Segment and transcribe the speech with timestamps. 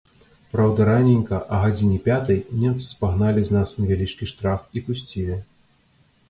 [0.51, 5.39] Праўда, раненька, а гадзіне пятай, немцы спагналі з нас невялічкі штраф і пусцілі.